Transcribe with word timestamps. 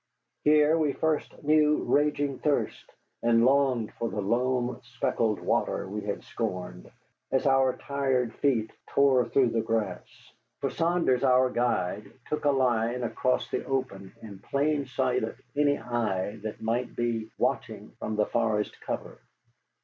Here 0.43 0.79
we 0.79 0.93
first 0.93 1.43
knew 1.43 1.83
raging 1.83 2.39
thirst, 2.39 2.89
and 3.21 3.45
longed 3.45 3.93
for 3.99 4.09
the 4.09 4.19
loam 4.19 4.81
specked 4.81 5.19
water 5.19 5.87
we 5.87 6.01
had 6.01 6.23
scorned, 6.23 6.89
as 7.31 7.45
our 7.45 7.77
tired 7.77 8.33
feet 8.33 8.71
tore 8.87 9.25
through 9.29 9.49
the 9.49 9.61
grass. 9.61 10.07
For 10.59 10.71
Saunders, 10.71 11.23
our 11.23 11.51
guide, 11.51 12.11
took 12.27 12.45
a 12.45 12.49
line 12.49 13.03
across 13.03 13.47
the 13.51 13.63
open 13.65 14.11
in 14.23 14.39
plain 14.39 14.87
sight 14.87 15.23
of 15.23 15.39
any 15.55 15.77
eye 15.77 16.37
that 16.37 16.63
might 16.63 16.95
be 16.95 17.29
watching 17.37 17.91
from 17.99 18.15
the 18.15 18.25
forest 18.25 18.81
cover. 18.81 19.19